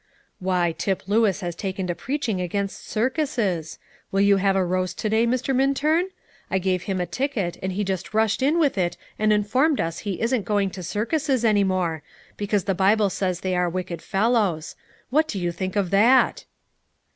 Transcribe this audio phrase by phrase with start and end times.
[0.39, 3.77] "Why, Tip Lewis has taken to preaching against circuses.
[4.11, 5.55] Will you have a roast to day, Mr.
[5.55, 6.07] Minturn?
[6.49, 9.99] I gave him a ticket, and he just rushed in with it and informed us
[9.99, 12.01] he wasn't going to circuses any more,
[12.35, 14.75] because the Bible says they are wicked fellows.
[15.11, 16.45] What do you think of that?"